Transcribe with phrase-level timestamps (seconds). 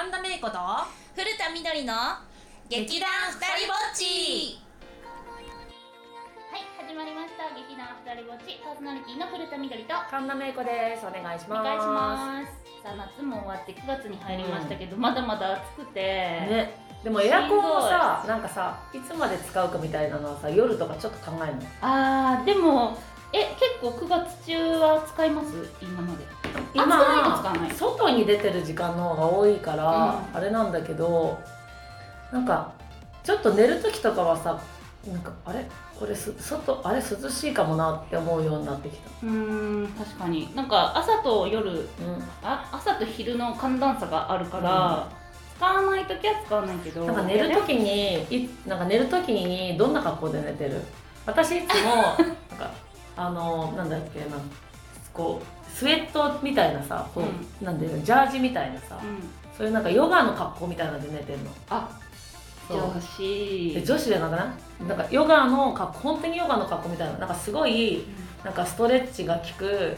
[0.00, 0.56] 神田芽衣子と
[1.12, 1.92] 古田みどりの
[2.70, 4.56] 劇団ふたりぼっち。
[6.48, 7.52] はい始まりました。
[7.52, 8.56] 劇団ふたりぼっち。
[8.64, 9.92] パーソナリティの古田みどりと。
[10.10, 11.04] 神田芽衣子です。
[11.04, 11.60] お願いします。
[11.60, 12.80] お願いします。
[12.80, 16.72] さあ夏も終わって9月に入りましたけど、まだまだ暑くて、ね。
[17.04, 21.62] でもエアコンもさなんかさいつまで使うかみたいなのはさ夜とかちょっと考えるの？
[21.82, 22.96] あーでも
[23.36, 25.52] え結構9月中は使います？
[25.82, 26.24] 今まで
[26.74, 27.42] 今
[27.76, 30.36] 外に出てる時間の方が多いから、うん。
[30.38, 31.38] あれなんだけど
[32.32, 32.72] なんか
[33.22, 34.60] ちょっと寝る時とかはさ
[35.06, 35.66] なんかあれ？
[35.98, 40.54] これす外あれ涼しいかもなって思うようになってきた、うーん確かに。
[40.54, 41.86] なんか朝と夜うん、
[42.42, 45.08] あ朝と昼の寒暖差があるから、
[45.56, 50.80] 使わない時は使わないけどなんか寝る時にいなんか寝る時にどんな格好で寝てる？
[51.26, 52.70] 私いつも なんか
[53.16, 54.38] あのなんだっけな
[55.12, 57.24] こうスウェットみたいなさこ
[57.62, 59.22] う、なんだよジャージみたいなさ、うん。
[59.56, 61.50] そういうなんかヨガの格好みたいなので寝てるの。
[61.70, 61.88] あ
[62.68, 63.72] 女子。
[63.74, 64.54] で女子でなんかな
[64.86, 67.16] なんかヨガの格好本当にヨガの格好みたいな。
[67.16, 68.04] なんかすごい
[68.44, 69.96] なんかストレッチが効く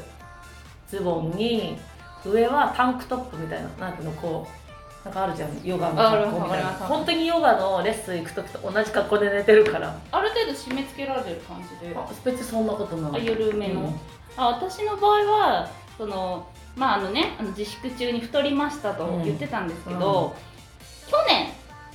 [0.89, 1.77] ズボンに
[2.25, 4.62] 上はタンクトップみたいななんていうのこう
[5.05, 6.71] なんかあるじゃんヨガの格好みたいな。
[6.71, 9.99] 本当にヨガのレッスン行く時と同じ格好で寝てるから。
[10.11, 11.95] ある程度締め付けられてる感じで。
[11.97, 14.01] あ別にそんなことなあい緩めの、うん。
[14.37, 20.35] あ私の場合はそのまああのねあの自粛中に太りましたと言ってたんですけど、
[21.11, 21.49] 去年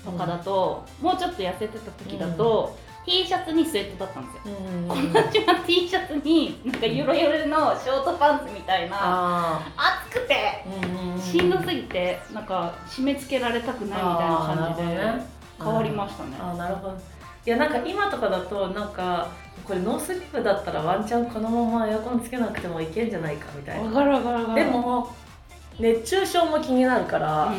[0.05, 4.55] とかだと、もうちょっと痩せてた時だと、T シャツにスウェットだったんですよ。
[4.57, 4.85] うん。
[4.85, 9.71] 今年は T シャツになんかゆるゆるのショートパンツみたいなあ
[10.09, 10.65] 暑くて
[11.21, 14.97] しんどすぎてなんか締め付けられたくないみたいな感じで
[15.57, 16.37] 変わりましたね。
[16.37, 16.97] あーなるほど。
[17.45, 19.29] いやなんか今とかだとなんか
[19.63, 24.53] これノースリーブだったらワンチャンこのままエアコンつけなくてもいけんじゃないかみたいな。
[24.53, 25.15] でも
[25.79, 27.53] 熱中症も気になるから、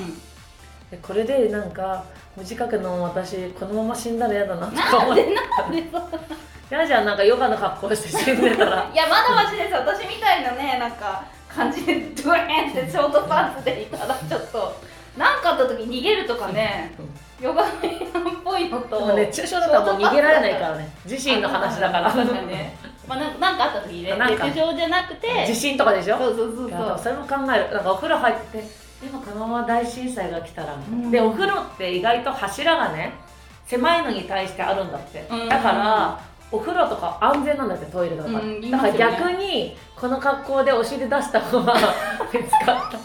[0.90, 2.04] でこれでなんか
[2.38, 5.26] 無自覚の私このまま死んだら嫌だなとか思って。
[6.70, 8.88] 嫌じゃんなんかヨガの格好して死んでたら。
[8.92, 14.76] いやまだマシです私みたいなねなんか感じでドゥエンってショートパンツでいたらちょっと。
[15.16, 16.94] 何かあった時逃げるとかね
[17.40, 19.14] ヨガメイヤンっぽいのと。
[19.16, 20.88] 熱中症だったらもう逃げられないからね。
[21.04, 22.14] 自身の話だから。
[22.14, 22.76] ね。
[23.08, 24.14] まあなんかあった時ね。
[24.16, 25.44] 熱中症じゃなくて。
[25.46, 26.18] 地震とかでしょ？
[26.18, 27.00] そうそうそうそう。
[27.02, 27.74] それも考える。
[27.74, 28.62] なんかお風呂入って
[29.02, 31.10] 今このまま大震災が来たら、ん。
[31.10, 33.12] でお風呂って意外と柱がね
[33.66, 35.48] 狭いのに対してあるんだって、うん。
[35.48, 36.20] だから
[36.50, 41.74] お風呂とか安全なんだってトイレとか、うん言いだから逆にこの格好でお尻出した方が
[42.32, 42.98] 見つかった。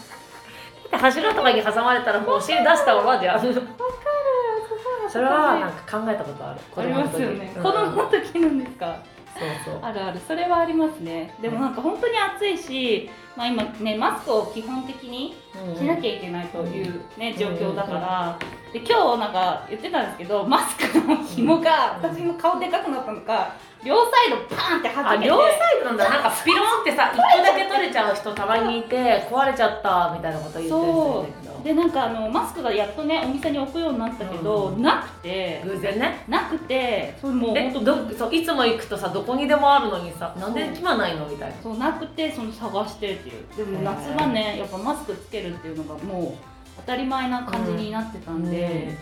[0.90, 3.40] で柱とかに挟まれたらもうお尻出したままじゃん。
[3.40, 6.60] それはなんか考えたことある。
[6.76, 8.96] ありますよね、うん子供の時なんですか？
[9.38, 9.78] そうそう。
[9.82, 10.20] あるある。
[10.26, 11.34] それはありますね。
[11.42, 15.34] でもなんか本当に暑いし、まあ、今ねマスクを基本的に
[15.68, 18.38] うんしなきゃいけないというね、うん状況だから、
[18.72, 26.08] で今日なんか言ってたんですけどマスクの紐がうん私の顔でかくなったのか両サイドパーンってはじけてあ両サイドなんだ。
[26.08, 31.54] なんかピロンってさ 一個だけ取れちゃう人たまにいて壊れちゃったみたいなこと言ってる人そいるけど。
[31.60, 31.64] う。
[31.64, 34.82] でなんかあのマスクがやっとねお店に置くようになったけど、うん。
[34.82, 35.62] なくて。
[35.64, 36.24] 偶然ね。
[36.28, 37.16] なくて。
[37.20, 38.34] それもうえ本当どそう。
[38.34, 41.54] いつも行くとさどこにでもあるのにさなんで今ないのみたいな。
[41.62, 41.76] そう。
[41.76, 43.46] なくてその探してっていう。
[43.56, 46.32] でも夏はねやっぱマスクつけるっていうのがもう
[46.78, 48.96] 当たり前な感じになってたんで。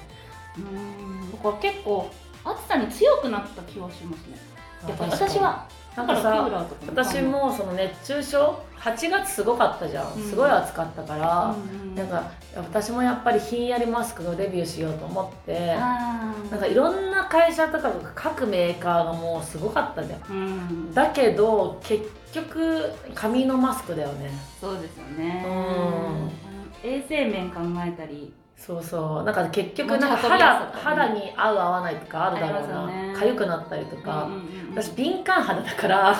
[0.58, 1.32] うん。
[1.32, 2.10] だから結構
[2.44, 4.51] 暑さに強くなった気はしますね
[4.88, 10.22] やっぱ私はだからクなんかさーラーとか私もその熱中症8月すごかったじゃん、うん。
[10.22, 20.20] すごい暑かったから、うんうんなんか私もやっぱりひんやりマスクのデビューしようと思ってなんかいろんな会社とか各メーカーがもうすごかったじゃん。
[20.30, 20.94] うん。
[20.94, 24.30] だけど結局紙のマスクだよね。
[24.58, 25.44] そうですよね。
[25.46, 26.90] うん。
[26.90, 29.24] 衛生面考えたりそうそう。
[29.24, 32.86] なんか結局なんか肌肌に合う合わないとかあるだろうな。
[32.86, 33.12] ね。
[33.16, 36.10] 痒くなったりとか、うんうんうん私敏感肌だから、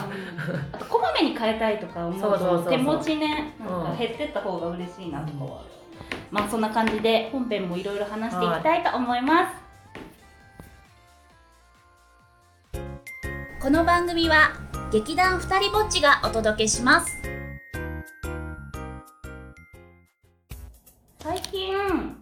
[0.73, 2.65] あとこまめに変えたいとか思うそうそうそうそう。
[2.65, 3.87] と手持ちねなんうん。
[3.87, 5.61] か減ってった方が嬉しいなとかは。
[5.61, 5.71] ある、
[6.31, 9.55] まあそんな感じで本編もいろいろ話していきたいと思います、
[13.63, 14.53] この番組は
[14.93, 17.23] 劇団ふたりぼっちがお届けします。
[21.21, 22.22] 最近あの9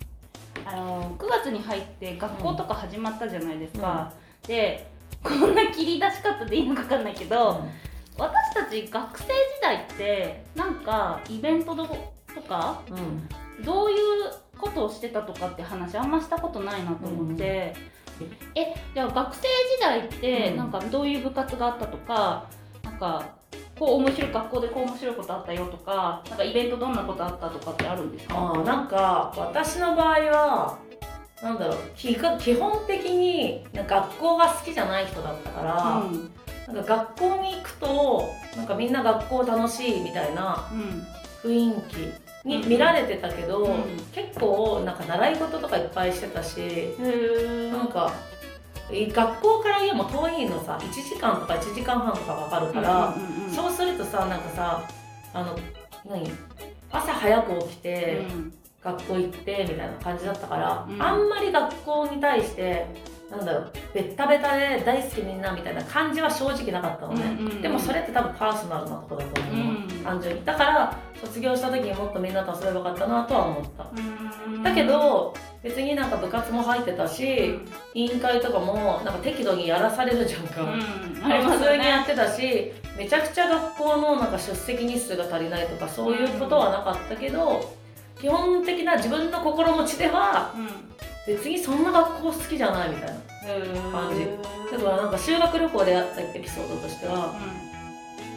[1.42, 4.12] 月に入って学校とか始まったじゃないですか、
[4.46, 4.90] で
[5.22, 7.62] こんな切り出し方でいいのか分かんないけど、
[8.16, 9.30] 私たち学生時
[9.62, 11.86] 代ってなんかイベントと
[12.48, 13.28] かうん。
[13.64, 13.98] どういう
[14.58, 17.74] ことをしてたとかって話あんましたことないなと思って、
[18.54, 19.48] えじゃあ学生時
[19.82, 20.56] 代ってうん。
[20.56, 22.46] なんかどういう部活があったとか、
[22.82, 23.22] なんか
[23.78, 28.34] こう面白い学校でこう面白いことあったよとかなんかイベントどんなことあったとかってあるんですか？
[28.34, 30.78] あーなんか私の場合は
[31.42, 36.30] なんだろう基基本的に学校が好きじゃない人だったから、うん。
[36.74, 41.06] なんか学校に行くとなんかみんな学校楽しいみたいなうん
[41.42, 41.82] 雰囲
[42.44, 43.74] 気に見られてたけど、うん。
[44.12, 48.12] 結構なんか習い事とかいっぱいしてたし、へえなんか
[48.92, 53.50] え学校から家も遠いのさ1時間とか1時間半とかかかるから、うんうんうん。
[53.50, 54.82] そうするとさなんかさ
[55.32, 55.58] あの
[56.08, 56.30] 何？
[56.92, 61.02] 朝早く起きて、うん学校行ってみたいな感じだったから、うん。
[61.02, 62.86] あんまり学校に対して
[63.30, 69.54] なんだろうベッタベタで大好きみんなみたいな感じは正直なかったのね、うんうんうんでもそれって多分パーソナルなとこだと思う。
[69.54, 69.88] の、うん。
[70.02, 70.44] 単純に。
[70.44, 73.86] だから卒業した時にもっとみんなと遊べばよかったなとは思った、
[74.46, 74.62] うん。
[74.62, 77.68] だけど別になんか部活も入ってたし、うん。
[77.94, 81.24] 委員会とかもなんか適度にやらされるじゃんか、うん。
[81.24, 87.78] あります普通にやってたしめちゃくちゃ学校のなんか出席日数が足りないとかそういうことはなかったけど、
[88.20, 90.68] 基本的な自分の心持ちではうん。
[91.26, 93.14] 別にそんな学校好きじゃないみたいな
[93.92, 94.26] 感じ。
[94.72, 97.34] だからなんか修学旅行であったエピソードとしては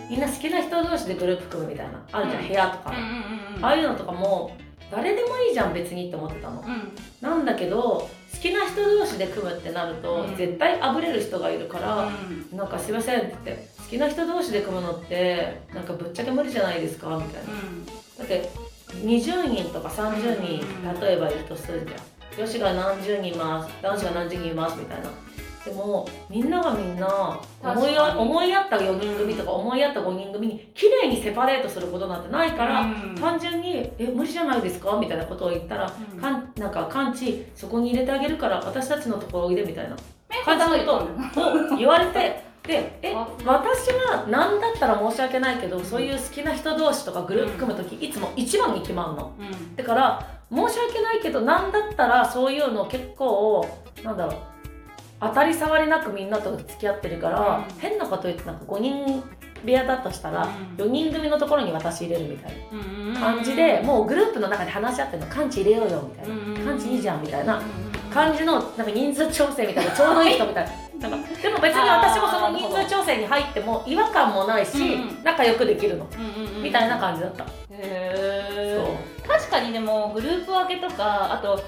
[0.09, 2.47] みんな好きな人同士でグループ組むみたいなあるじゃん、うん。
[2.49, 3.05] 部屋とか、うんうんう
[3.53, 3.65] んうん。
[3.65, 4.55] ああいうのとかも
[4.91, 6.61] 誰でもいいじゃん別にって思ってたの。
[6.61, 6.91] うん。
[7.21, 8.09] なんだけど好
[8.39, 10.35] きな人同士で組むってなると、うん。
[10.35, 12.07] 絶対あぶれる人がいるから、
[12.51, 12.57] うん。
[12.57, 17.53] なんかすいませんって言って好きな人同士で組むのってなんかぶっちゃけ無理じゃないですかみたいな。
[18.19, 18.49] だって
[19.01, 25.09] 20人とか30人うん例えばいるとするじゃん女子が何十人います男子が何十人いますみたいな。
[25.65, 33.15] でもみんながみんな思い思い合った4人組とか思い合った5人組に綺麗にセパレートすることなんてないから、うん。
[33.15, 36.19] 単純に「え無理じゃないですか?」みたいなことを言ったらうん。
[36.19, 39.95] かんなんか完治そこに入れてあげるから私たちのところおいでみたいな。
[40.43, 49.33] 感感じのことを言われてでえあ私は何だったら申し訳ないけどそういう好きな人同士とかグループ組む時いつも一番に決まるの。
[49.37, 49.75] うん。
[49.75, 53.67] だから申し訳ないけど何だったらそういうの結構
[54.03, 54.35] なんだろう
[55.19, 57.79] 当たり障りなくみんなと付き合ってるから、うん。
[57.79, 59.23] 変なこと言ってなんか5人
[59.65, 60.85] 部屋だとしたら、うん。
[60.85, 66.33] 4人組のところに私入れるみたいうんな感じで、もうグループの中で話し合ってるの「カンチ入れようよ」みたいな。
[66.33, 67.63] うん「カンチいいじゃん」みたいなうん。
[68.09, 70.71] 感じのなんか人数調整みたいなちょうどいい人みたいな
[71.09, 75.23] なんかでも別に私もその人数調整に入っても違和感もないし、うん。
[75.23, 76.63] 仲良くできるの、うんうんうん。
[76.63, 79.27] みたいな感じだった、へそえう。
[79.27, 81.61] 確かにでもグループ分けとかあと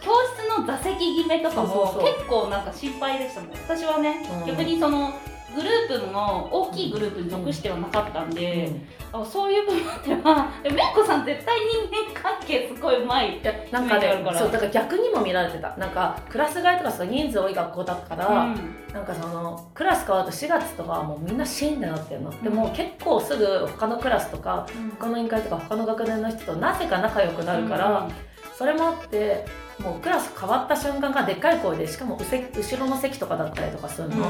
[0.00, 3.50] 教室の座席決めとかも結構なんか心配でしたもん。
[3.52, 4.46] 私はね、うん。
[4.46, 5.12] 逆にその
[5.54, 8.70] グループの大きいグループに属してはなかったんで、
[9.12, 9.82] あそういう部分
[10.16, 13.40] ではめいこさん絶対人間関係すごいうまい
[13.70, 15.76] なんかねそうだから逆にも見られてた。
[15.76, 18.54] なんかクラス替えとかさ人数多い学校だったから、
[18.92, 24.66] なんかそのクラス変わると4月とかはもうみんなシーンってなってるの、でも結構すぐ他のクラスとか
[24.98, 28.08] 他の委員会とか他の学年の人となぜか仲良くなるから、
[28.56, 29.44] それもあって
[29.78, 34.26] もうクラス変わった瞬間がでっかい声でしかもうせ後ろの席とかだったりとかするの、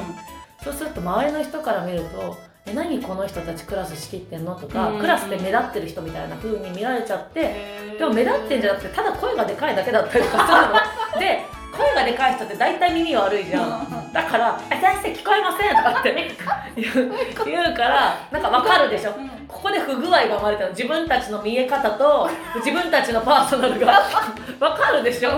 [0.62, 2.36] そうすると周りの人から見ると
[2.66, 4.98] 「え何この人たちクラス仕切ってんの?」とか、うん。
[5.00, 11.20] クラスで目立ってる人みたいな風に見られちゃって、ででも目立ってんじゃなくてただ声がでかいだけだったりとかするの。
[11.20, 11.44] で
[11.76, 14.12] 声がでかい人って大体耳悪いじゃん。
[14.12, 16.30] だから「え先生聞こえません」とかって
[16.76, 17.12] 言う
[17.46, 19.12] 言うからなんか分かるでしょ。
[19.48, 24.02] ここで不具合が生まれたの自分たちの見え方と自分たちのパーソナルが。
[24.58, 25.30] 分かるでしょ。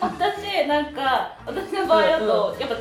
[0.00, 2.76] 私なんか私の場合だと、やっぱ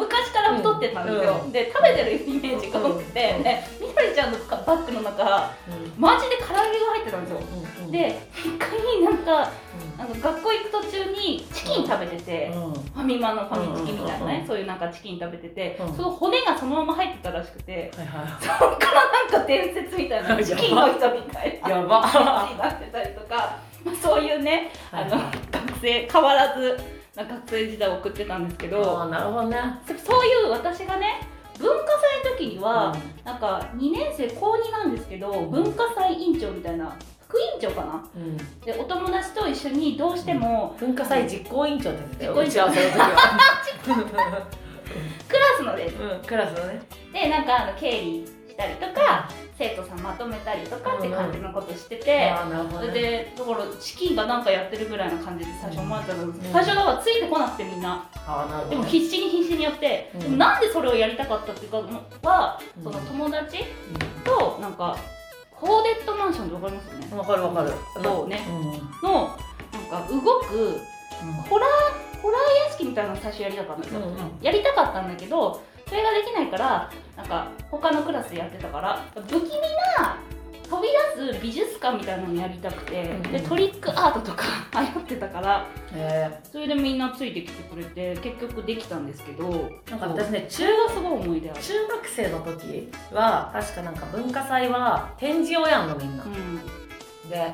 [0.00, 3.42] 昔から太ってたんですよ、うで食べてるイメージが多くて、うん。
[3.42, 5.52] でみどりちゃんのバッグの中
[5.98, 7.40] マジで唐揚げが入ってたんですよ、
[7.84, 8.70] うんで一回
[9.02, 9.50] なんか
[9.98, 12.72] あの学校行く途中にチキン食べてて、うん。
[12.72, 15.94] ファミマのファミチキみたいなね、そういうなんかチキン食べてて、うん。
[15.94, 22.00] その骨がそのまま入ってたらしくてそっからなんか伝説みたいな チキンの人みたいなやば。
[22.50, 29.58] になってたりとか、まあ、そういうねあの学生変わらずな学生時代を送ってたんですけあどあなるほどね。
[29.86, 31.20] そういう私がね
[31.58, 31.92] 文化
[32.24, 36.96] 祭の時には、なんか2年生高2なんですけど文化祭委員長みたいな
[37.28, 38.02] 副委員長かな？
[38.16, 38.36] うん。
[38.62, 42.34] でお友達と一緒にどうしても文化祭実行委員長って言ってたよ。
[45.28, 45.96] クラスのです。
[45.96, 46.80] うんクラスのね。
[47.12, 48.24] でなんかあの経理。
[48.26, 52.32] したりとか生徒さんまとめたりとかって感じのことしてて、
[52.72, 56.40] それでだからチキンがなんかやってるぐらいな感じで最初思われたの、ん。
[56.52, 58.06] 最初だからついてこなくてみんな。
[58.68, 60.20] でも必死に必死にやって、うん。
[60.20, 61.78] でもなんでそれをやりたかったっていうか
[62.22, 62.84] は、うん。
[62.84, 63.64] その友達
[64.24, 64.96] となんか
[65.50, 67.08] コーデットマンションってわかりますよね？
[67.12, 67.72] うんわかるわかる。
[68.02, 68.40] そうね。
[68.48, 69.10] うん。
[69.10, 69.36] の
[69.90, 70.80] なんか動く
[71.48, 74.16] ホラーホラー屋敷みたいなの最初やりたかったんですよ、うんうん。
[74.40, 79.50] やりたかったんだけどそれができないからなんか他のクラスでやってたから不気味
[79.98, 80.16] な
[80.70, 83.22] 飛び出す美術館みたいなのやりたくて、うん。
[83.22, 84.44] でトリックアートとか
[84.80, 96.22] 流行ってたからえそれでみんなついてきてくれて結局できたんですけどー、なんか私ねそれがすごい思い出ある、中学生の時は確かなんか文化祭は展示をやんのみんな、
[97.28, 97.52] で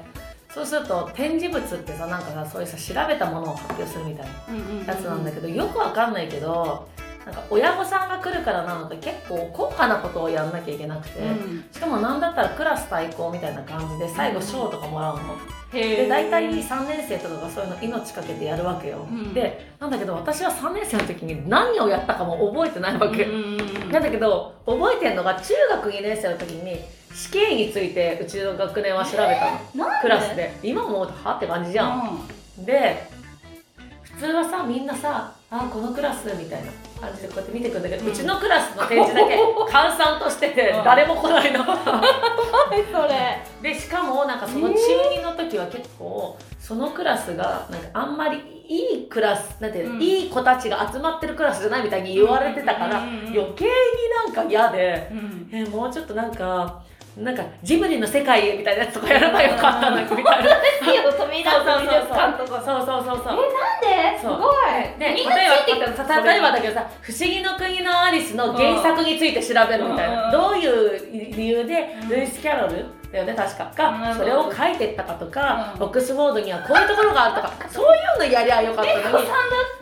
[0.51, 5.25] そうすると展示物ってさなんかさそういうさ調べたものを発表するみたいなうんうんうんうんやつなん。
[5.25, 6.87] だけど、よくわかんないけど
[7.27, 11.65] なんか親御さんが来るからなので結構高価なことをやんなきゃいけなくて、うん。
[11.73, 15.37] しかもなんだったらクラス対抗みたいな感じで最後賞とかもらうの、
[15.73, 15.97] へー。
[16.03, 19.35] で大体3年生とかがそういうの命かけてやるわけよ、うん。
[19.35, 26.81] でなんだけど私は3年生の時に何をやったかも覚えてないわけ、うんうんうんなんだけど覚えてるのが中学2年生の時に
[27.15, 30.59] 死刑についてうちの学年は調べたの、クラスで。
[30.63, 31.37] 今思うとは？
[31.37, 32.21] って感じじゃん、
[32.59, 33.09] で
[34.03, 36.73] 普通はさみんなさ「あこのクラス」みたいな。
[37.01, 39.37] 感じでこうやって見てくるんだけど、ううんちのクラスの展示だけ
[39.71, 41.65] 閑散として誰も来ないの。
[41.65, 41.77] 何
[42.91, 43.43] それ。
[43.63, 50.03] でしかもなんかその中2の時は結構そのクラスがなんかあんまりいいクラスなんていうん。
[50.03, 53.71] いい子たちが集まってるクラスじゃないみたいに言われてたから、余計に
[54.25, 55.51] なんか嫌で、うん。
[55.53, 56.81] えもうちょっとなんか
[57.17, 60.51] なんかジブリの世界へみたいなやつとかやればよかったのにみたいな。
[62.49, 63.27] そうそうそうそう。
[63.27, 64.99] なんですごい。
[64.99, 66.21] でみんなついてきた。
[66.21, 70.33] 例えば例えばだけどさ「不思議の国のアリス」の原作について調べるみたいな、うん。
[70.33, 72.09] どういう理由でうん。
[72.09, 73.73] ルイス・キャロルだよね確か。
[73.75, 74.19] がうん。
[74.19, 75.83] それを書いてったかとか、うん。
[75.85, 79.27] オックスフォードにはこういうところがあるとかそういうのやりゃよかったのに。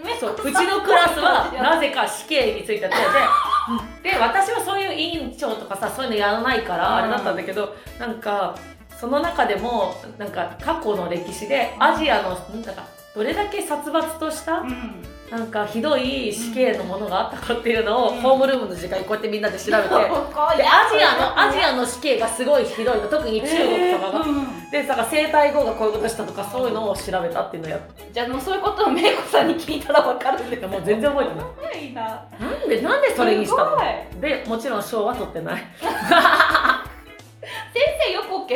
[0.04, 0.33] めそう。
[0.33, 2.88] うちのクラスはなぜか死刑についてて
[4.02, 8.54] でで私はそういう委員長とかさそういうのやらないからあれだったんだけど、なんか
[9.00, 15.02] その中でもなんか過去の歴史でアジアのなんかどれだけ殺伐とした、うん。
[15.30, 18.21] なんかひどい死刑のものがあったかっていうのを、うん。
[18.21, 23.09] ホームルームの時間にこうやってみんなで調べて、ででアジアのアジアの死刑がすごいひどいの。
[23.09, 24.71] 特に中国とかが、うん。
[24.71, 27.80] でさ生体後がこういうことしたとかそういうのを調べたっていうのをや
[28.12, 32.09] じゃあもうそういうことをメイコさんに聞いたらわかるんですもう全然覚えてない。
[32.40, 32.66] な。
[32.66, 33.78] んでなんでそれにしたの？
[34.21, 35.62] でもちろん賞は取ってない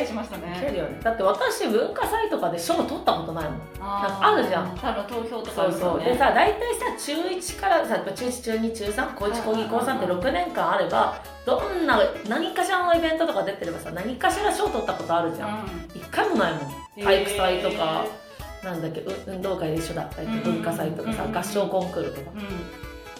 [0.08, 0.98] しました受ねけるよね。
[1.02, 3.60] だって私文化祭とかで賞取ったことないもん。
[3.80, 4.76] ああるじゃん。
[4.76, 5.98] 多分投票とかそうそう。
[6.00, 15.68] ででさ大体さ中1からさ中1中2中3高1高2高3って6年間あればどんな何かしらのイベントとか出てればさ何かしら賞取ったことあるじゃん。
[15.94, 16.60] 一回もないもん。
[17.04, 18.04] 体育祭とか、
[18.64, 20.42] なんだっけう運動会で一緒だったりうん。
[20.42, 21.36] 文化祭とかさうん。
[21.36, 22.30] 合唱コンクールとか。
[22.34, 22.42] うん。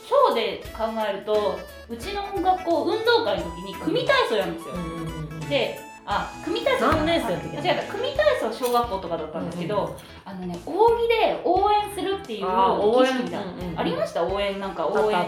[0.08, 5.40] 賞で考えるとうちの学校運動会の時に組体操やるんですよ、うんうんうんうん。
[5.48, 5.78] で
[6.10, 14.24] あ組体操何年生の時間違えた組体操は小学校とかだったんですけど、あのね扇で応援するっていう儀式みたいな、ありました？
[14.24, 15.18] 応援なんかあ応援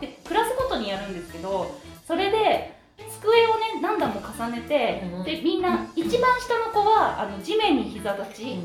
[0.00, 2.74] でクラスごとにやるんですけどそれで
[3.20, 8.58] 机をね何段も重ねて、うんでみんな一番下の子はあの地面に膝立ち、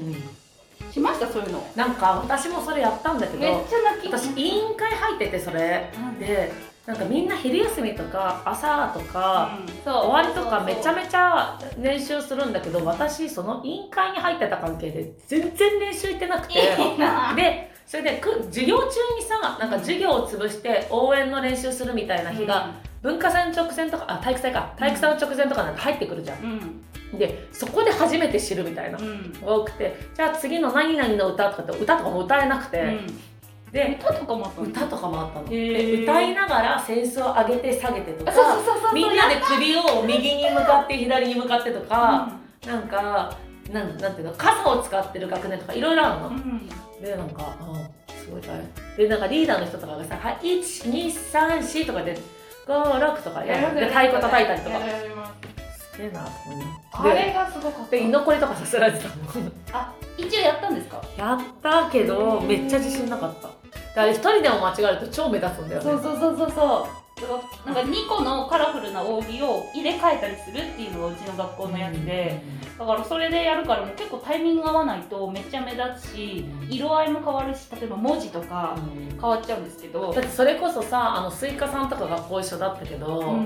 [0.91, 1.27] しました？
[1.27, 1.63] そういうの。
[1.75, 4.11] なんか私もそれやったんだけめっどちゃ泣き。
[4.11, 5.91] 私委員会入っててそれ。
[5.95, 6.51] うんで
[6.89, 9.67] なんかみんな昼休みとか朝とか、うん。
[9.85, 16.55] そう終わりとかめちゃちめちゃ練習するんだけど私その委員会に入ってた関係で全然練習行ってなくて。
[17.37, 24.73] でそれでく授業中にさなんか授業を潰して応援の練習するみたいな日が、文化祭の直前とかあ体育祭か。
[24.77, 26.37] 体育祭の直前とかなんか入ってくるじゃん、
[27.13, 27.17] うん。
[27.17, 28.97] でそこで初めて知るみたいな。
[28.97, 29.33] うん。
[29.43, 33.07] 多くてじゃあ次の何々の歌とかって歌とかも歌えなくて、うん
[33.71, 34.67] で歌とかもあったの？
[34.67, 38.31] 歌とかもあったの、で歌いながら扇子を上げて下げてとか
[38.93, 42.31] みんなで首を右に向かって左に向かってとか、
[42.65, 43.37] うなんか
[43.71, 46.69] なんなんていうの傘を使ってる学年とかいろいろあるの、んうん。
[47.03, 48.97] でなんかあすごい大変。
[48.97, 52.17] でなんかリーダーの人とかがさ「はい1234」とかで
[52.65, 53.75] 56とかやる。
[53.79, 54.79] で太鼓叩いたりとか。
[54.79, 55.91] す。
[55.91, 56.63] すげえなと思う。
[56.93, 57.91] あれでがすごかった。
[57.91, 59.51] で居残りとかさせられてたもん。
[59.71, 61.01] あ一応やったんですか？
[61.17, 63.47] やったけどうんめっちゃ自信なかった。
[63.47, 63.53] で
[63.95, 65.91] あれ一人でも間違えると超目立つんだよね。
[65.91, 66.98] そうそうそうそうそう。
[67.65, 72.41] なんか2個のカラフルな扇を入れ替えたりするっていうのがうちの学校のやつで、
[72.77, 79.09] だからそれでやるからもう結構タイミング合わないとめっちゃ目立つしうん色合いも変わるし例えば文字とかうん。
[79.19, 83.37] 変わっちゃうんですけど、だってそれこそさあのスイカさんとか学校一緒だったけど、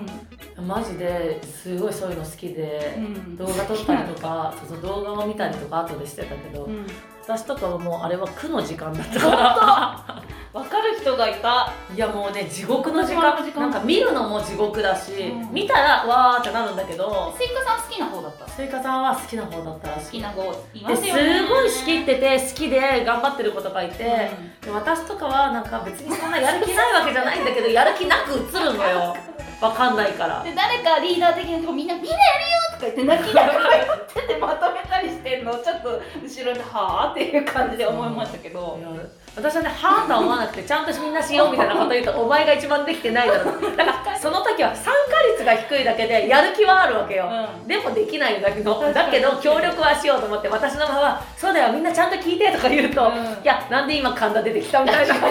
[0.58, 0.68] うん。
[0.68, 3.36] マジですごいそういうの好きで、うん。
[3.38, 6.86] 動画撮ったりとか そうそう動画を見たりとか後でしてたけど、うん。
[7.24, 10.24] 私とかはもうあれは苦の時間だったから
[10.54, 11.74] 分かる人がいた。
[11.96, 13.22] いやもうね地獄の時間。
[13.60, 15.52] なんか見るのも地獄だし、うん。
[15.54, 17.34] 見たらわーってなるんだけど。
[17.36, 18.46] スイカさん好きな方だった？
[18.46, 20.12] 好スイカさんは好きな方だったらしい。
[20.12, 20.44] きな方
[20.76, 21.48] いまですよね。
[21.50, 24.62] ごい仕切ってて好きで頑張ってる子とかいて、うん。
[24.62, 29.16] で私とかはなんか別にそんなやる気ないわけじゃないんだけど やる気なく映るのよ。
[29.60, 30.44] わかんないから。
[30.44, 35.90] で誰かリーダー的な人がみんな「みんなやるよ!」とか言って泣きながら言っててまとめたりしてんのをちょっと
[36.22, 38.78] 後ろで「はあ?」っていう感じで思いましたけど。
[38.80, 38.88] いや
[39.36, 43.76] 私はねはーとは思わなくてちゃんとみんなしようみたいなこと言うとお前が一番できてないだろう。
[43.76, 44.94] だからその時は参加
[45.34, 47.28] 率が低いだけでやる気はあるわけよ、
[47.62, 47.68] うん。
[47.68, 53.16] でもできないんだけどだけど協力はしようと思って私の場合は「そうだよみんなちゃんと聞いて」とか言うと「うん。
[53.16, 55.16] いやなんで今神田出てきた」みたいな。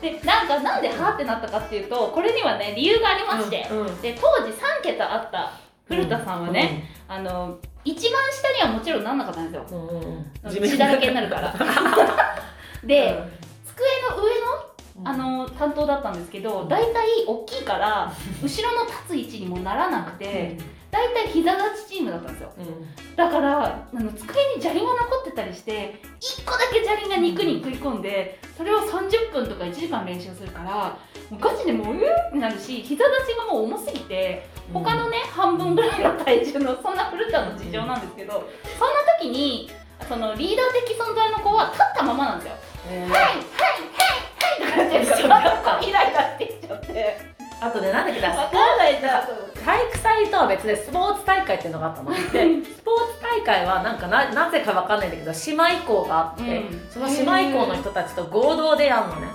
[0.00, 4.00] でなんかなんで「はあ?」ってなったかっていうとこれにはね理由がありまして、うんうん。
[4.00, 5.52] で当時3桁あった
[5.86, 9.64] 古田さんはね、あの一番下にはもちろんなんなかったんですよ。
[9.70, 10.24] うんうん。
[10.44, 11.54] うん血だらけになるから
[12.84, 13.22] で、
[13.64, 14.70] 机の上の
[15.00, 15.08] うん。
[15.08, 20.58] あの担当だったんですけど大体大きいから 後ろの立つ位置にもならなくて
[20.90, 22.52] 大体膝立ちチームだったんですよ。
[22.58, 23.16] うん。
[23.16, 30.98] だからあの机に砂利が残ってたりして1個だけ砂利が肉に食い込んでそれを30分とか1時間練習するから
[31.30, 38.32] もうガチでもううーってなるし膝立ちがもう重すぎて他のね半分ぐらいの体重のそんな古田の事情なんですけど
[38.78, 39.70] そんな時に
[40.08, 42.54] そのリーダー的存在の子は立ったままなんですよ。
[42.88, 47.18] えーはいはいはいはいって言ってるからまたイライラってきちゃって
[47.60, 49.49] あとでなんだっけな分かんないじゃん。
[49.64, 52.10] 体育祭とは別でスポーツ大会っていうのがあったの。
[52.10, 56.80] でスポーツ大会はなんかななぜかわかんないんだけど姉妹校があって、うん。
[56.90, 59.28] その姉妹校の人たちと合同でやるのね。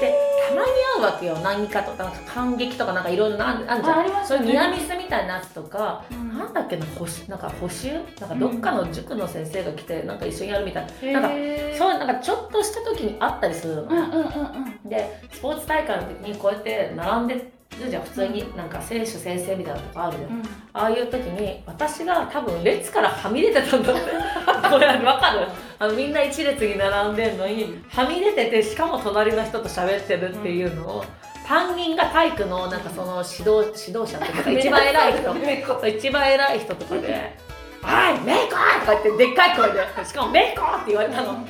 [0.00, 0.14] で
[0.48, 1.38] たまに会うわけよ。
[1.38, 3.98] 何かとなんか感激とかなんかいろいろなあんあんじゃん。
[3.98, 4.38] あありますね。
[4.38, 6.38] そういうニアミスみたいなやつとか、うん。
[6.38, 7.28] なんだっけな補習？
[7.28, 7.92] なんか補習？
[7.92, 11.20] なんかどっかの塾の先生が来てなんか一緒にやるみたいな。
[11.20, 11.30] なんか
[11.76, 14.88] そうなんかちょっとした時にあったりするの、うんうんうんうん。
[14.88, 24.00] でスポーツ大会の時にこうやって並んでるじゃん普通になんか選手先生みたいなとこあるじゃん、ああいう時に私が多分列からはみ出てたんだって。
[24.70, 25.46] これわかる？
[25.78, 31.04] あのみんな一列に並んでんのにはみ出ててしかも隣の人と喋ってるっていうのを、
[31.48, 35.88] 担任が体育のなんかその指導指導者っていうか 一番偉い人。
[35.88, 37.36] 一番偉い人とかで
[37.82, 38.50] 「おいメイコ!」
[38.84, 41.44] とか言ってでっかい声でしかも「メイコ!」って言われたの。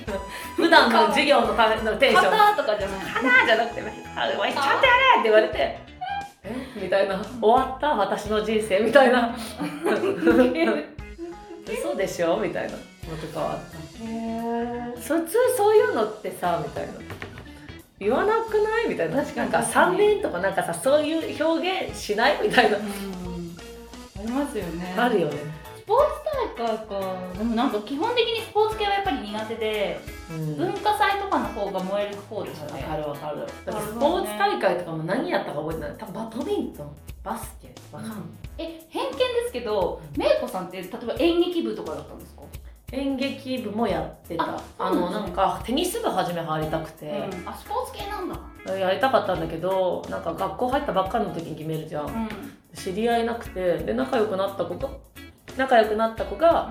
[0.57, 2.25] 普段の授業のためのテンション。
[2.31, 3.01] 肩とかじゃない。
[3.01, 3.83] 花じゃなくて
[4.17, 5.79] 「あお前ちゃんとやれ!」って言われて
[6.45, 9.37] 「えみたいな「終わった私の人生」みたいな
[11.67, 12.77] 「嘘でしょ?」みたいな。
[13.11, 13.59] のとかはあっ
[14.97, 15.03] た。
[15.03, 16.93] そ普通そういうのってさみたいな。
[17.99, 19.17] 言わなくないみたいな。
[19.23, 19.51] 確かに。
[19.51, 22.81] なんか3年とかなんかさそういう表現しないみたいな、あ
[24.23, 24.95] りますよね。
[24.97, 25.37] あるよね、
[25.77, 26.20] スポーツ
[26.61, 30.57] 大会かでもなんか基本的にスポーツ系はやっぱり苦手でうん。
[30.57, 32.83] 文化祭とかの方が燃える方でしたね。
[32.83, 33.39] わかるわかる。
[33.39, 35.95] だってスポーツ大会とかも何やったか覚えてない。
[35.99, 37.75] 多分バドミントンバスケ。
[37.93, 38.11] わかん。
[38.11, 38.19] ない、
[38.59, 42.43] え偏見ですけどメイコさんって例えば演劇部とかだったんですか？
[42.93, 44.45] 演劇部もやってた。
[44.45, 47.49] ああのなんかテニス部初め入りたくて、うん。
[47.49, 48.39] あスポーツ系なんだ。
[48.77, 52.29] やりたかったんだけどなんか学校入ったばっかりの時に決めるじゃん、うん。
[52.75, 53.79] 知り合いなくて。
[53.79, 55.01] で仲良くなった子と
[55.57, 56.71] 仲良くなった子が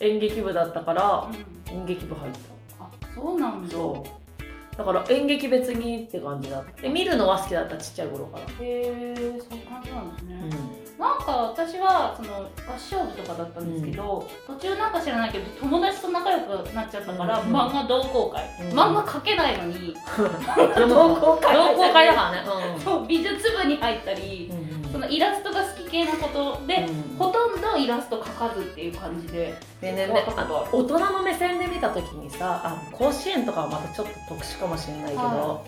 [0.00, 1.28] 演劇部だったから
[1.68, 1.78] うん。
[1.78, 2.32] 演劇部入っ
[2.78, 3.68] あそうなんだ。
[3.68, 4.76] たそう。
[4.76, 6.82] だから演劇別にって感じだった。
[6.82, 10.50] で見るのは好きだったちっちゃい頃から、へえそういう感じなんですね、
[10.98, 17.56] うなんか私はその合唱部とかだったんですけど、途中なんか知らないけど友達と仲良くなっちゃったから、うん。
[17.56, 18.78] 漫画同好会、うん。
[18.78, 19.94] 漫画描けないのに。
[20.76, 22.44] 同好会同好会だからね。
[22.84, 24.92] そう美術部に入ったりうん、うん。
[24.92, 27.16] そのイラストが系のことで、うん。
[27.18, 29.54] ほとんどイラスト描かずっていう感じで。
[29.80, 30.60] でね終わったこと。
[30.60, 35.64] ある大人の目線で見た時にさあ甲子園とかはまたちょっと特殊かもしれないけど、は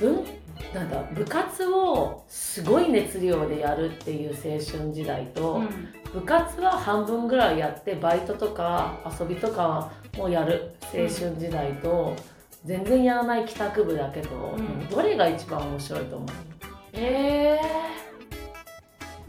[0.00, 0.24] 文
[0.72, 5.68] なんだ部活をすごい熱量でやるっていう青春時代と、うん。
[6.12, 12.14] 部活は半分ぐらいやってバイトとか遊びとかもやる青春時代と、
[12.64, 14.88] 全然やらない帰宅部だけど、ん。
[14.88, 16.28] どれが一番面白いと思う？
[16.92, 18.13] えー、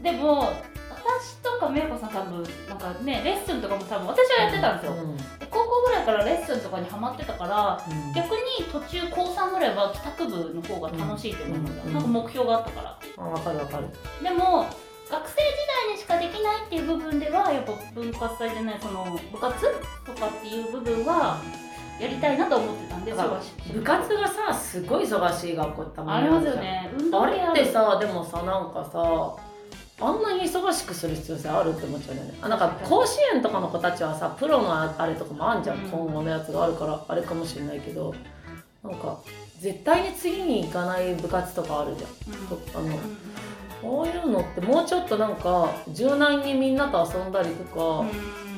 [0.00, 0.52] でも
[0.90, 8.12] 私とかめいこさん多分なんかねレッスンとかも多分私はやってたんですよ、うんで高校ぐらいからレッスンとかにハマってたからうん。
[8.12, 13.86] 逆に途中高3ぐらいは帰宅部の方が楽しいって思いました、うんなんか目標があったからあ分かる分かる。
[14.22, 14.66] でも
[15.08, 15.38] 学生時
[15.86, 19.54] 代にしかできないっていう部分ではやっぱ文化祭じゃないその部活
[20.04, 21.40] とかっていう部分は
[22.00, 23.12] やりたいなと思ってたんで
[23.72, 26.90] 部活がさすごい忙しい学校ってたまありますよね。
[27.12, 29.36] あ系れってさでもさなんかさ
[30.00, 32.34] あんなに忙しくする必要性あるって思っちゃうよね。
[32.40, 35.90] あなんか甲子園とかの子たちはさプロのあれとかもあんじゃん、うん。
[35.90, 38.14] 今後のやつがあるからあれかもしれないけど。
[38.84, 39.18] なんか
[39.58, 42.96] 絶対に次に行かない部活とかあるじゃん、あの
[43.82, 48.04] こういうのってもうちょっとなんか柔軟にみんなと遊んだりとか、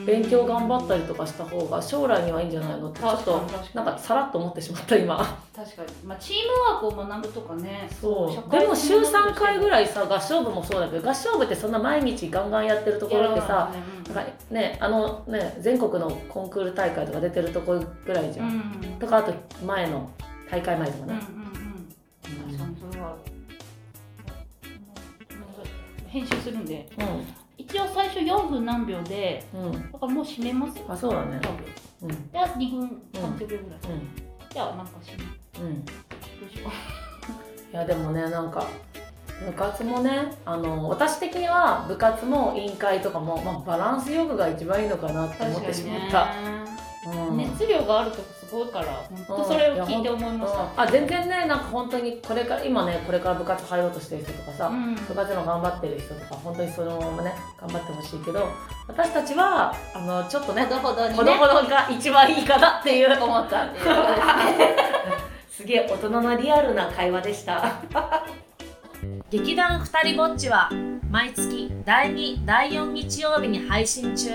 [0.09, 3.43] 勉強頑張ったりとかした方が将来にはいいんじゃないのってちょっと
[3.75, 5.19] なんかさらっと思ってしまった今。
[5.55, 8.51] 確かに、まあ、チームワークを学ぶとかねそう。
[8.51, 18.49] でも週3回ぐらいさ合唱部もそうだけど合唱部ってそんな毎日ガンガンやってるところってさ、ね、なんかねあのね全国のコンクール大会とか出てるところぐらいじゃん、
[18.83, 20.11] うん、とかあと前の
[20.51, 21.21] 大会前とかね、
[26.07, 31.39] 編集するんで、うん、一応最初4分何秒で、うん、だからもう締めますあそうだね。
[31.43, 31.67] 多分、
[32.03, 34.09] うん、じゃあ2分30秒ぐらい、うん、
[34.51, 35.85] じゃあなんか締めうん。
[35.85, 35.93] ど
[36.47, 36.71] うしよう。
[37.71, 38.67] いやでもねなんか
[39.45, 46.29] 部活もねあの私的には部活も委員会とかも、まあ、バランスよくが一番いいのかなって思ってしまった、
[47.07, 58.49] うん、熱量があるとすごいから本当それを聞いて思いました、うん、あ全然ねなんか本当にこれから今ねこれから部活入ろうとしてる人とかさ、うん、部活の頑張ってる人とか本当にそのままね頑張ってほしいけど
[58.87, 63.09] 私たちはあのちょっとねほどほどに、ね、ほどほどが一番いいかなっていう。
[63.29, 64.77] 思ったっていうことですね
[65.51, 67.81] すげえ大人のリアルな会話でした。
[69.31, 70.71] 劇団ふたりぼっちは
[71.11, 74.31] 毎月第2第4日曜日に配信中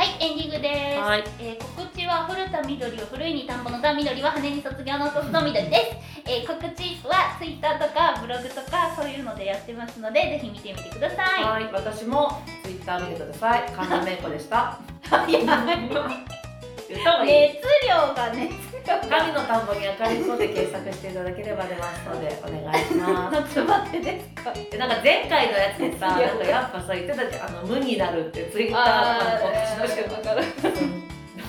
[0.00, 1.24] はいエンディングです、はい。
[1.38, 5.76] えー、告知は古田緑を古いに田んぼの田緑は羽に卒業の卒の緑で
[6.24, 11.44] す、えー、告知はツイッターとかブログとかそういうのでやってますのでぜひ見てみてください。
[11.44, 13.70] はい私もツイッター見てください。
[13.70, 14.78] 神田芽子でした。
[15.28, 23.60] いや熱量が熱量神の田んぼに明かりそうで検索していただければ出ますのでお願いします。
[23.64, 24.00] 待って。
[24.00, 24.52] ですか。
[24.78, 30.42] なんか前回のやつでさ、なんかやっぱさ言ってたじゃんあの無になるってツイッターとか告知の人だから。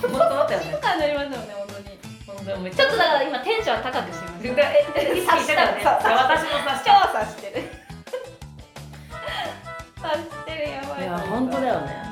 [0.02, 0.66] 本当だったよね。
[0.82, 2.70] なりますよね。
[2.70, 4.46] ちょっとだから今テンション高くしてます。
[4.46, 5.82] え、意識してたよね。
[5.84, 7.82] 私もさ、超察してる。
[9.96, 11.02] 察してるやばい。
[11.02, 12.02] いや本当だよね。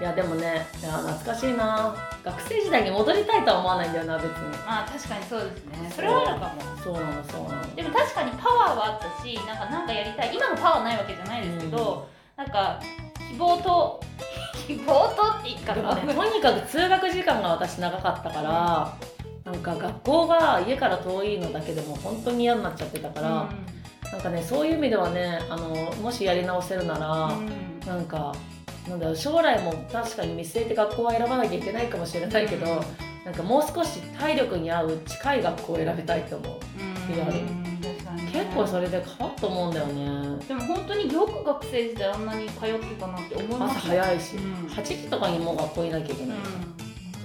[0.00, 0.66] いやでもね。
[0.80, 4.30] いや懐かしいな学生時代に戻りたいとは思わないんだよな別に。
[4.58, 5.92] まあ確かにそうですね。
[5.94, 6.62] それはあるかも。
[6.82, 7.74] そうなのそうなの。
[7.74, 12.08] でも確かにパワーはあったしなんかなんかやりたい今のパワーないわけじゃないですけど、
[12.38, 12.80] うん、なんか
[13.30, 14.00] 希望と
[14.66, 18.96] 希望とって言い方、ね、とにかく通学時間が私長かったから、
[19.44, 23.48] うん、なんか学校が家から遠いのだけでも本当に嫌になっちゃってたから、
[24.04, 28.32] うん、なんかねそういう意味ではねあのもしやり直せるなら、うん、なんか
[28.88, 32.82] なんだろう将来も確かに見据えて学校は選ばなきゃいけないかもしれないけど、
[33.24, 36.58] なんかもう少し体力に合う近い学校を選びたいと思う
[37.14, 37.32] リアル
[38.32, 40.44] 結構それで変わっと思うんだよね。
[40.46, 46.44] でも本当によく学生時代あんなに通ってたなって思います朝早いし、うん、8時とかにもう学校いなきゃいけない、うん、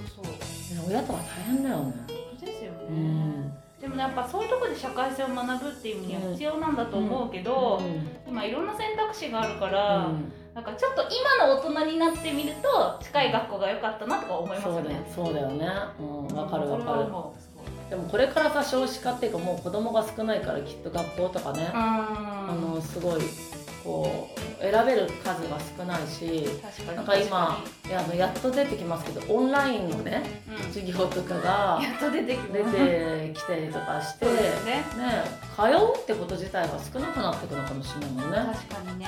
[0.06, 1.94] そう親とか大変だよね。
[2.40, 7.82] ですよね、うん、でもねやっぱそういうところで社会性を学ぶっていうには必要なんだと思うけど、
[8.26, 10.10] 今いろんな選択肢があるから、
[10.58, 15.00] なんかちょっと今の大人になってみると近い学校が良かったなとか思いますよね。
[15.14, 15.68] そうだよね。
[16.00, 17.06] うんわかるわかる。
[17.88, 21.70] でもこれからさ少子化っていうかもう子供が少ないからきっと学校とかね。
[21.72, 23.20] あのすごい
[23.88, 26.46] こう選べる数が少ないし
[26.94, 34.32] なんか今いやあのやっと出てきますけどオンラインのね、うん、授業とかがやっと出てき出てきたりとかしてね。
[34.32, 34.84] ね
[35.56, 38.36] 通うってこと自体が少なくなってくるのかもしれないもんね。
[38.68, 39.06] 確かにね、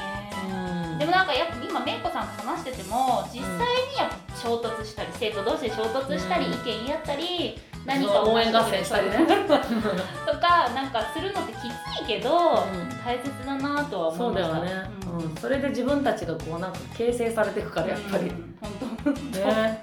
[0.92, 9.24] うん、でもなんかやっぱ今めいこさんと話してても実際にやっぱ衝突したり、うん、生徒同士で衝突したり、意見言い合ったり何か応援合戦したりねと
[10.38, 12.64] かなんかするのってきついけど、
[13.04, 14.56] 大切だなとは思いました。
[14.56, 15.34] そうだよね、うん。
[15.36, 18.70] それで自分たちがこうなんか形成されていくからやっぱり、本
[19.04, 19.10] 当。
[19.38, 19.82] ね。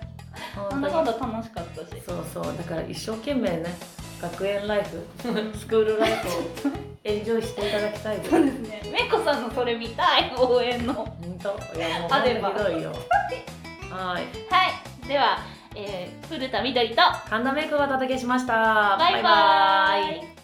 [0.72, 2.02] なんだかんだ楽しかったし。
[2.06, 2.26] そう。
[2.34, 3.76] そうだから一生懸命ね
[4.22, 5.04] 学園ライフ
[5.58, 6.32] スクールライフを
[7.04, 8.20] エンジョイしていただきたい。
[8.30, 8.82] そうですね。
[8.92, 10.94] めいこさんのそれ見たい応援の。
[10.94, 11.78] 本当？
[11.78, 12.92] いやもうあひどいよ。
[13.90, 14.20] はい。
[14.20, 15.08] はい。
[15.08, 15.40] では
[15.80, 16.96] えー、古田みどりと
[17.30, 18.98] 神田メイクがお届けしました。
[18.98, 20.38] バイバイ。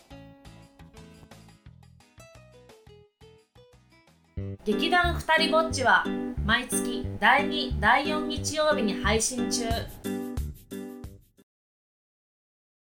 [4.63, 6.05] 劇団ふたりぼっちは
[6.45, 9.65] 毎月第2第4日曜日に配信中